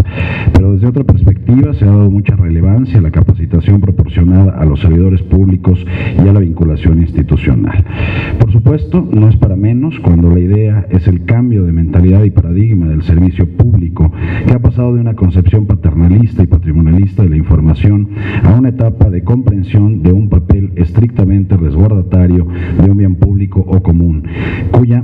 Pero 0.53 0.75
desde 0.75 0.87
otra 0.87 1.03
perspectiva 1.03 1.75
se 1.75 1.85
ha 1.85 1.89
dado 1.89 2.11
mucha 2.11 2.37
relevancia 2.37 3.01
a 3.01 3.03
la 3.03 3.11
capacitación 3.11 3.81
proporcionada 3.81 4.53
a 4.53 4.65
los 4.65 4.81
servidores 4.81 5.23
públicos 5.23 5.85
y 6.25 6.29
a 6.29 6.33
la 6.33 6.41
vinculación 6.41 7.01
institucional. 7.01 7.85
Por 8.39 8.53
supuesto, 8.53 9.09
no 9.13 9.29
es 9.29 9.37
para 9.37 9.57
menos 9.57 9.99
cuando 10.01 10.31
la 10.31 10.39
idea 10.39 10.87
es 10.91 11.09
el 11.09 11.25
cambio 11.25 11.65
de 11.65 11.73
mentalidad 11.73 12.23
y 12.23 12.31
paradigma 12.31 12.87
del 12.87 13.03
servicio 13.03 13.49
público, 13.57 14.13
que 14.47 14.53
ha 14.53 14.61
pasado 14.61 14.95
de 14.95 15.01
una 15.01 15.15
concepción 15.15 15.67
paternalista 15.67 16.45
y 16.45 16.47
patrimonialista 16.47 17.25
de 17.25 17.31
la 17.31 17.37
información 17.37 18.09
a 18.45 18.55
una 18.55 18.69
etapa 18.69 19.11
de 19.11 19.25
comprensión 19.33 20.03
de 20.03 20.13
un 20.13 20.29
papel 20.29 20.62
estrictamente 20.93 21.57
resguardatario 21.57 22.47
de 22.83 22.91
un 22.91 22.97
bien 22.99 23.15
público 23.17 23.61
o 23.67 23.83
común, 23.83 24.25
cuya 24.73 25.03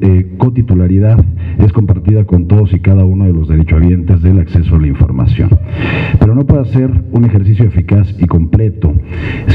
eh, 0.00 0.34
cotitularidad 0.38 1.24
es 1.58 1.72
compartida 1.72 2.24
con 2.24 2.48
todos 2.48 2.74
y 2.74 2.80
cada 2.80 3.04
uno 3.04 3.24
de 3.24 3.32
los 3.32 3.48
derechohabientes 3.48 4.22
del 4.22 4.40
acceso 4.40 4.74
a 4.74 4.80
la 4.80 4.88
información. 4.88 5.50
Pero 6.18 6.34
no 6.34 6.44
puede 6.46 6.64
ser 6.66 6.90
un 7.12 7.24
ejercicio 7.24 7.66
eficaz 7.66 8.14
y 8.18 8.26
completo 8.26 8.92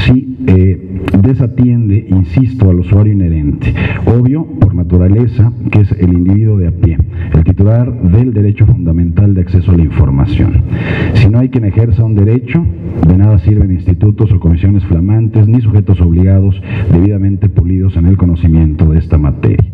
si 0.06 0.38
eh, 0.46 1.02
desatiende, 1.22 2.06
insisto, 2.08 2.70
al 2.70 2.80
usuario 2.80 3.12
inherente, 3.12 3.74
obvio 4.06 4.46
por 4.46 4.74
naturaleza, 4.74 5.52
que 5.70 5.80
es 5.80 5.92
el 5.92 6.12
individuo 6.14 6.56
de 6.56 6.68
a 6.68 6.72
pie, 6.72 6.96
el 7.34 7.44
titular 7.44 7.92
del 8.02 8.32
derecho 8.32 8.64
fundamental 8.66 9.34
de 9.34 9.42
acceso 9.42 9.72
a 9.72 9.76
la 9.76 9.84
información. 9.84 10.62
Si 11.14 11.28
no 11.28 11.38
hay 11.38 11.50
quien 11.50 11.66
ejerza 11.66 12.04
un 12.04 12.14
derecho, 12.14 12.64
de 13.06 13.16
nada 13.16 13.38
sirven 13.38 13.72
institutos 13.72 14.32
o 14.32 14.40
comisiones 14.40 14.84
flamantes 14.84 15.48
ni 15.50 15.60
sujetos 15.60 16.00
obligados 16.00 16.60
debidamente 16.92 17.48
pulidos 17.48 17.96
en 17.96 18.06
el 18.06 18.16
conocimiento 18.16 18.86
de 18.86 18.98
esta 18.98 19.18
materia. 19.18 19.70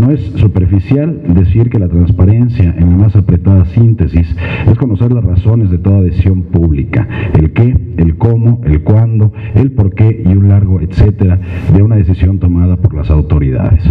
No 0.00 0.10
es 0.10 0.20
superficial 0.36 1.22
decir 1.28 1.70
que 1.70 1.78
la 1.78 1.88
transparencia 1.88 2.74
en 2.76 2.90
la 2.90 2.96
más 2.96 3.16
apretada 3.16 3.64
síntesis 3.66 4.34
es 4.70 4.78
conocer 4.78 5.12
las 5.12 5.24
razones 5.24 5.70
de 5.70 5.78
toda 5.78 5.98
adhesión 5.98 6.42
pública, 6.42 7.06
el 7.38 7.52
qué, 7.52 7.76
el 7.96 8.16
cómo, 8.16 8.60
el 8.64 8.82
cuándo, 8.82 9.32
el 9.54 9.72
por 9.72 9.94
qué 9.94 10.22
y 10.24 10.28
un 10.28 10.48
largo 10.48 10.80
etcétera 10.80 11.38
de 11.74 11.82
una 11.82 11.96
decisión 11.96 12.38
tomada 12.38 12.76
por 12.76 12.94
las 12.94 13.10
autoridades. 13.10 13.82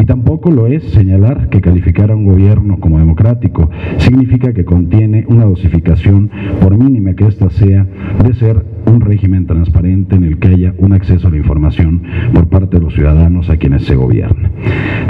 Y 0.00 0.04
tampoco 0.04 0.50
lo 0.50 0.66
es 0.66 0.82
señalar 0.90 1.48
que 1.48 1.60
calificar 1.60 2.10
a 2.10 2.16
un 2.16 2.24
gobierno 2.24 2.78
como 2.80 2.98
democrático 2.98 3.70
significa 3.98 4.52
que 4.52 4.64
contiene 4.64 5.24
una 5.28 5.44
dosificación, 5.44 6.30
por 6.60 6.76
mínima 6.76 7.14
que 7.14 7.26
ésta 7.26 7.50
sea, 7.50 7.86
de 8.24 8.34
ser 8.34 8.75
un 8.86 9.00
régimen 9.00 9.46
transparente 9.46 10.16
en 10.16 10.24
el 10.24 10.38
que 10.38 10.48
haya 10.48 10.74
un 10.78 10.92
acceso 10.92 11.28
a 11.28 11.30
la 11.30 11.36
información 11.36 12.02
por 12.32 12.48
parte 12.48 12.76
de 12.76 12.82
los 12.82 12.94
ciudadanos 12.94 13.50
a 13.50 13.56
quienes 13.56 13.84
se 13.84 13.96
gobierna. 13.96 14.50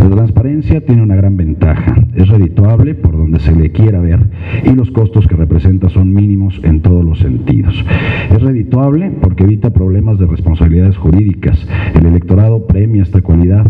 La 0.00 0.08
transparencia 0.08 0.84
tiene 0.84 1.02
una 1.02 1.16
gran 1.16 1.36
ventaja, 1.36 1.94
es 2.14 2.28
redituable 2.28 2.94
por 2.94 3.16
donde 3.16 3.40
se 3.40 3.54
le 3.54 3.70
quiera 3.70 4.00
ver 4.00 4.20
y 4.64 4.74
los 4.74 4.90
costos 4.90 5.26
que 5.26 5.36
representa 5.36 5.88
son 5.88 6.12
mínimos 6.12 6.60
en 6.62 6.80
todos 6.80 7.04
los 7.04 7.18
sentidos. 7.18 7.84
Es 8.30 8.42
redituable 8.42 9.10
porque 9.20 9.44
evita 9.44 9.70
problemas 9.70 10.18
de 10.18 10.26
responsabilidades 10.26 10.96
jurídicas. 10.96 11.66
El 11.94 12.06
electorado 12.06 12.66
premia 12.66 13.02
esta 13.02 13.22
cualidad 13.22 13.66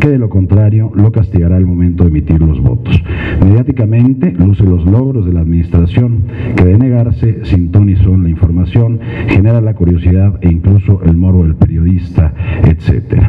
que 0.00 0.08
de 0.08 0.18
lo 0.18 0.28
contrario 0.28 0.92
lo 0.94 1.10
castigará 1.12 1.56
al 1.56 1.66
momento 1.66 2.04
de 2.04 2.10
emitir 2.10 2.40
los 2.40 2.60
votos. 2.60 3.02
Mediáticamente 3.40 4.32
luce 4.32 4.64
los 4.64 4.84
logros 4.84 5.24
de 5.24 5.32
la 5.32 5.40
administración, 5.40 6.24
que 6.56 6.64
de 6.64 6.78
negarse 6.78 7.44
sin 7.44 7.70
ton 7.70 7.88
y 7.88 7.96
son 7.96 8.24
la 8.24 8.30
información, 8.30 9.00
genera 9.28 9.45
la 9.46 9.74
curiosidad 9.74 10.38
e 10.42 10.50
incluso 10.50 11.00
el 11.04 11.16
moro 11.16 11.44
del 11.44 11.54
periodista, 11.54 12.34
etc. 12.64 13.22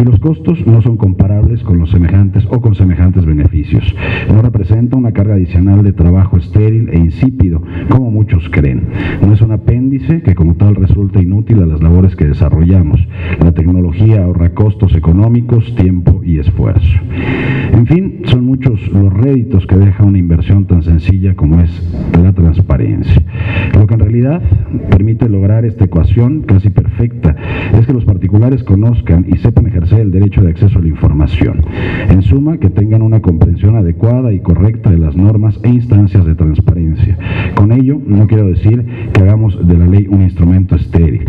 Y 0.00 0.04
los 0.04 0.18
costos 0.18 0.66
no 0.66 0.82
son 0.82 0.96
comparables 0.96 1.62
con 1.62 1.78
los 1.78 1.90
semejantes 1.90 2.44
o 2.50 2.60
con 2.60 2.74
semejantes 2.74 3.24
beneficios. 3.24 3.84
No 4.28 4.42
representa 4.42 4.96
una 4.96 5.12
carga 5.12 5.34
adicional 5.34 5.84
de 5.84 5.92
trabajo 5.92 6.38
estéril 6.38 6.88
e 6.90 6.98
insípido, 6.98 7.62
como 7.88 8.10
muchos 8.10 8.48
creen. 8.50 8.88
No 9.24 9.32
es 9.32 9.40
un 9.42 9.52
apéndice 9.52 10.22
que 10.22 10.34
como 10.34 10.56
tal 10.56 10.74
resulta 10.74 11.22
inútil 11.22 11.62
a 11.62 11.66
las 11.66 11.80
labores 11.80 12.16
que 12.16 12.26
desarrollamos. 12.26 13.06
La 13.40 13.52
tecnología 13.52 14.24
ahorra 14.24 14.54
costos 14.54 14.94
económicos, 14.96 15.72
tiempo 15.76 16.20
y 16.24 16.40
esfuerzo. 16.40 17.00
En 17.72 17.86
fin, 17.86 18.22
son 18.24 18.44
muchos 18.44 18.88
los 18.88 19.12
réditos 19.12 19.66
que 19.66 19.76
deja 19.76 20.04
una 20.04 20.18
inversión 20.18 20.66
tan 20.66 20.82
sencilla 20.82 21.34
como 21.36 21.60
es 21.60 21.70
la 22.20 22.32
transparencia. 22.32 23.22
Lo 23.78 23.86
que 23.86 23.94
en 23.94 24.00
realidad 24.00 24.42
permite 24.90 25.28
lograr 25.28 25.43
esta 25.44 25.84
ecuación 25.84 26.40
casi 26.42 26.70
perfecta 26.70 27.36
es 27.78 27.86
que 27.86 27.92
los 27.92 28.06
particulares 28.06 28.64
conozcan 28.64 29.26
y 29.28 29.36
sepan 29.38 29.66
ejercer 29.66 30.00
el 30.00 30.10
derecho 30.10 30.42
de 30.42 30.48
acceso 30.48 30.78
a 30.78 30.82
la 30.82 30.88
información. 30.88 31.62
En 32.08 32.22
suma, 32.22 32.56
que 32.56 32.70
tengan 32.70 33.02
una 33.02 33.20
comprensión 33.20 33.76
adecuada 33.76 34.32
y 34.32 34.40
correcta 34.40 34.90
de 34.90 34.96
las 34.98 35.14
normas 35.14 35.60
e 35.62 35.68
instancias 35.68 36.24
de 36.24 36.34
transparencia. 36.34 37.18
Con 37.54 37.72
ello, 37.72 38.00
no 38.06 38.26
quiero 38.26 38.48
decir 38.48 38.84
que 39.12 39.20
hagamos 39.20 39.68
de 39.68 39.76
la 39.76 39.86
ley 39.86 40.06
un 40.08 40.22
instrumento 40.22 40.76
estéril, 40.76 41.28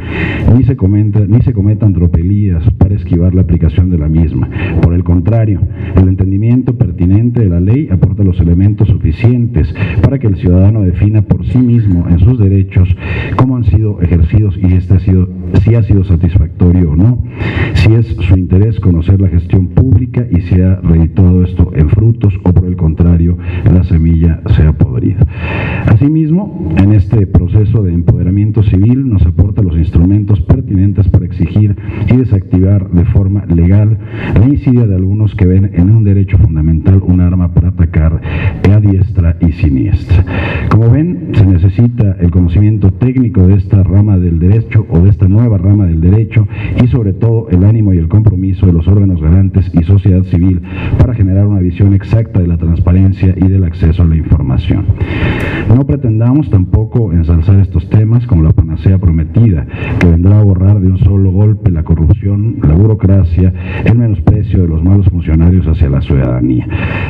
ni 0.55 0.63
se, 0.63 0.77
comenta, 0.77 1.19
ni 1.19 1.41
se 1.41 1.51
cometan 1.51 1.93
tropelías 1.93 2.63
para 2.77 2.95
esquivar 2.95 3.35
la 3.35 3.41
aplicación 3.41 3.89
de 3.89 3.97
la 3.97 4.07
misma. 4.07 4.49
Por 4.81 4.93
el 4.93 5.03
contrario, 5.03 5.59
el 5.97 6.07
entendimiento 6.07 6.77
pertinente 6.77 7.41
de 7.41 7.49
la 7.49 7.59
ley 7.59 7.89
aporta 7.91 8.23
los 8.23 8.39
elementos 8.39 8.87
suficientes 8.87 9.73
para 10.01 10.19
que 10.19 10.27
el 10.27 10.37
ciudadano 10.37 10.83
defina 10.83 11.21
por 11.23 11.45
sí 11.45 11.57
mismo 11.57 12.07
en 12.09 12.19
sus 12.19 12.39
derechos 12.39 12.95
cómo 13.35 13.57
han 13.57 13.65
sido 13.65 13.94
ejercidos 14.01 14.55
y 14.57 14.73
este 14.73 14.95
ha 14.95 14.99
sido, 14.99 15.27
si 15.63 15.75
ha 15.75 15.83
sido 15.83 16.03
satisfactorio 16.03 16.91
o 16.91 16.95
no, 16.95 17.23
si 17.85 17.93
es 17.93 18.07
su 18.07 18.35
interés 18.35 18.79
conocer 18.79 19.21
la 19.21 19.27
gestión 19.27 19.67
pública 19.67 20.25
y 20.31 20.41
si 20.41 20.59
ha 20.59 20.75
reeditado 20.77 21.43
esto 21.43 21.71
en 21.75 21.89
frutos 21.89 22.33
o 22.43 22.51
por 22.51 22.65
el 22.65 22.75
contrario 22.75 23.37
la 23.71 23.83
semilla 23.83 24.41
se 24.55 24.63
ha 24.63 24.73
podrido. 24.73 25.19
Asimismo, 25.85 26.73
en 26.77 26.93
este 26.93 27.27
proceso 27.27 27.83
de 27.83 27.93
empoderamiento 27.93 28.63
civil 28.63 29.07
nos 29.07 29.25
aporta 29.25 29.61
los 29.61 29.77
instrumentos 29.77 30.41
pertinentes 30.41 31.07
para 31.09 31.25
exigir 31.25 31.75
y 32.11 32.17
desactivar 32.17 32.89
de 32.89 33.05
forma 33.05 33.45
legal 33.45 33.99
la 34.39 34.47
insidia 34.47 34.87
de 34.87 34.95
algunos 34.95 35.35
que 35.35 35.45
ven 35.45 35.71
en 35.73 35.91
un 35.91 36.03
derecho 36.03 36.37
fundamental 36.37 37.01
un 37.05 37.21
arma 37.21 37.53
para 37.53 37.69
atacar 37.69 38.21
a 38.71 38.79
diestra 38.79 39.37
y 39.41 39.51
siniestra. 39.51 40.25
Como 40.69 40.89
ven, 40.89 41.29
se 41.33 41.45
necesita 41.45 42.17
el 42.19 42.31
conocimiento 42.31 42.91
técnico 42.93 43.47
de 43.47 43.55
esta 43.55 43.83
rama 43.83 44.17
del 44.17 44.39
derecho 44.39 44.85
o 44.89 44.99
de 44.99 45.09
esta 45.09 45.27
nueva 45.27 45.57
rama 45.57 45.85
del 45.85 46.01
derecho 46.01 46.47
y 46.83 46.87
sobre 46.87 47.13
todo 47.13 47.47
el 47.49 47.63
y 47.75 47.97
el 47.97 48.07
compromiso 48.07 48.65
de 48.65 48.71
los 48.71 48.87
órganos 48.87 49.21
garantes 49.21 49.69
y 49.73 49.83
sociedad 49.83 50.23
civil 50.23 50.61
para 50.97 51.13
generar 51.13 51.45
una 51.45 51.59
visión 51.59 51.93
exacta 51.93 52.39
de 52.39 52.47
la 52.47 52.57
transparencia 52.57 53.35
y 53.35 53.49
del 53.49 53.65
acceso 53.65 54.03
a 54.03 54.05
la 54.05 54.15
información. 54.15 54.85
No 55.75 55.85
pretendamos 55.85 56.49
tampoco 56.49 57.11
ensalzar 57.11 57.59
estos 57.59 57.89
temas 57.89 58.25
como 58.27 58.43
la 58.43 58.53
panacea 58.53 58.97
prometida, 58.97 59.67
que 59.99 60.07
vendrá 60.07 60.39
a 60.39 60.43
borrar 60.43 60.79
de 60.79 60.87
un 60.87 60.97
solo 60.99 61.31
golpe 61.31 61.69
la 61.69 61.83
corrupción, 61.83 62.59
la 62.63 62.75
burocracia, 62.75 63.53
el 63.83 63.97
menosprecio 63.97 64.61
de 64.61 64.69
los 64.69 64.81
malos 64.81 65.07
funcionarios 65.07 65.67
hacia 65.67 65.89
la 65.89 66.01
ciudadanía, 66.01 66.65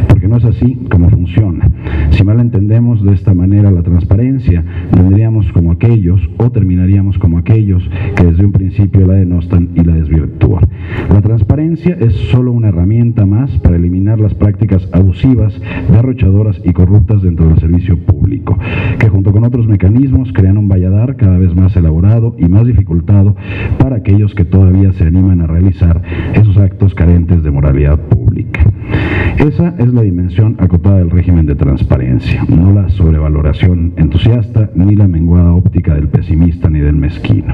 porque 0.09 0.27
no 0.27 0.37
es 0.37 0.45
así 0.45 0.79
como 0.89 1.11
funciona. 1.11 1.69
Si 2.09 2.23
mal 2.23 2.39
entendemos 2.39 3.03
de 3.03 3.13
esta 3.13 3.35
manera 3.35 3.69
la 3.69 3.83
transparencia, 3.83 4.63
tendríamos 4.91 5.51
como 5.51 5.71
aquellos 5.71 6.19
o 6.37 6.49
terminaríamos 6.49 7.19
como 7.19 7.37
aquellos 7.37 7.87
que 8.15 8.25
desde 8.25 8.45
un 8.45 8.51
principio 8.51 9.05
la 9.05 9.13
denostan 9.13 9.69
y 9.75 9.83
la 9.83 9.93
desvirtúan. 9.93 10.54
La 11.09 11.21
transparencia 11.21 11.97
es 11.99 12.13
solo 12.31 12.51
una 12.51 12.69
herramienta 12.69 13.25
más 13.25 13.51
para 13.59 13.75
eliminar 13.75 14.19
las 14.19 14.33
prácticas 14.33 14.87
abusivas, 14.91 15.59
derrochadoras 15.91 16.61
y 16.63 16.73
corruptas 16.73 17.21
dentro 17.21 17.47
del 17.47 17.59
servicio 17.59 17.97
público, 17.97 18.57
que 18.99 19.09
junto 19.09 19.31
con 19.31 19.43
otros 19.43 19.67
mecanismos 19.67 20.31
crean 20.33 20.57
un 20.57 20.67
valladar 20.67 21.15
cada 21.15 21.37
vez 21.37 21.55
más 21.55 21.75
elaborado 21.75 22.35
y 22.37 22.47
más 22.47 22.65
dificultado 22.65 23.35
para 23.77 23.97
aquellos 23.97 24.35
que 24.35 24.45
todavía 24.45 24.91
se 24.93 25.05
animan 25.05 25.41
a 25.41 25.47
realizar 25.47 26.01
esos 26.33 26.57
actos 26.57 26.95
carentes 26.95 27.43
de 27.43 27.51
moralidad 27.51 27.99
pública. 27.99 28.61
Esa 29.37 29.75
es 29.77 29.93
la 29.93 30.01
dimensión 30.01 30.55
acotada 30.59 30.97
del 30.97 31.11
régimen 31.11 31.45
de 31.45 31.55
transparencia, 31.55 32.45
no 32.47 32.73
la 32.73 32.89
sobrevaloración 32.89 33.93
entusiasta 33.97 34.69
ni 34.75 34.95
la 34.95 35.07
menguada 35.07 35.53
óptica 35.53 35.93
del 35.93 36.07
pesimista 36.07 36.69
ni 36.69 36.79
del 36.79 36.95
mezquino. 36.95 37.53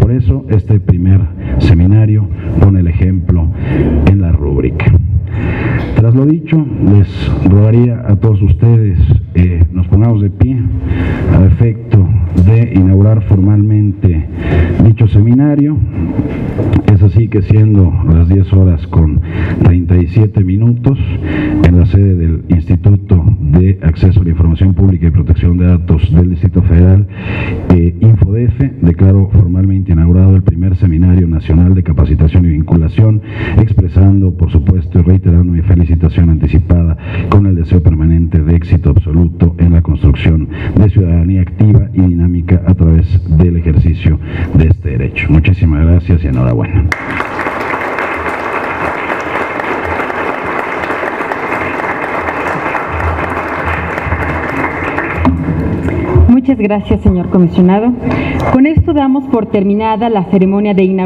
Por 0.00 0.10
eso 0.10 0.44
este 0.48 0.80
primer 0.80 1.20
seminario 1.58 2.28
pone 2.60 2.80
el 2.80 2.86
ejemplo 2.86 3.48
en 4.06 4.20
la 4.20 4.32
rúbrica. 4.32 4.86
Tras 5.96 6.14
lo 6.14 6.26
dicho, 6.26 6.64
les 6.84 7.30
rogaría 7.48 8.02
a 8.06 8.16
todos 8.16 8.42
ustedes 8.42 8.98
eh, 9.34 9.64
nos 9.72 9.86
pongamos 9.86 10.20
de 10.20 10.28
pie 10.28 10.58
a 11.32 11.44
efecto 11.46 12.06
de 12.44 12.72
inaugurar 12.74 13.22
formalmente 13.22 14.26
dicho 14.84 15.08
seminario. 15.08 15.76
Es 16.92 17.02
así 17.02 17.28
que 17.28 17.40
siendo 17.42 17.92
las 18.12 18.28
10 18.28 18.52
horas 18.52 18.86
con 18.88 19.20
37 19.62 20.44
minutos 20.44 20.98
en 21.66 21.78
la 21.78 21.86
sede 21.86 22.14
del 22.14 22.44
Instituto 22.48 23.24
de 23.40 23.78
Acceso 23.82 24.20
a 24.20 24.24
la 24.24 24.30
Información 24.30 24.74
Pública 24.74 25.06
y 25.06 25.10
Protección 25.10 25.56
de 25.56 25.66
Datos 25.66 26.12
del 26.14 26.30
Distrito 26.30 26.60
Federal, 26.62 27.06
eh, 27.74 27.96
InfoDF, 28.00 28.60
declaro 28.82 29.30
formalmente 29.32 29.92
inaugurado 29.92 30.36
el 30.36 30.42
primer 30.42 30.76
Seminario 30.76 31.26
Nacional 31.26 31.74
de 31.74 31.82
Capacitación 31.82 32.21
y 32.22 32.38
Vinculación, 32.38 33.20
expresando, 33.58 34.32
por 34.32 34.50
supuesto, 34.50 35.00
y 35.00 35.02
reiterando 35.02 35.52
mi 35.52 35.62
felicitación 35.62 36.30
anticipada 36.30 36.96
con 37.30 37.46
el 37.46 37.56
deseo 37.56 37.82
permanente 37.82 38.38
de 38.38 38.54
éxito 38.54 38.90
absoluto 38.90 39.56
en 39.58 39.72
la 39.72 39.82
construcción 39.82 40.48
de 40.76 40.88
ciudadanía 40.88 41.42
activa 41.42 41.88
y 41.92 42.00
dinámica 42.00 42.62
a 42.66 42.74
través 42.74 43.06
del 43.38 43.56
ejercicio 43.56 44.20
de 44.54 44.68
este 44.68 44.90
derecho. 44.90 45.26
Muchísimas 45.30 45.84
gracias 45.84 46.24
y 46.24 46.28
enhorabuena. 46.28 46.86
Muchas 56.42 56.58
gracias, 56.58 57.00
señor 57.02 57.30
comisionado. 57.30 57.92
Con 58.52 58.66
esto 58.66 58.92
damos 58.92 59.24
por 59.28 59.46
terminada 59.46 60.08
la 60.08 60.24
ceremonia 60.24 60.74
de 60.74 60.82
inauguración. 60.82 61.00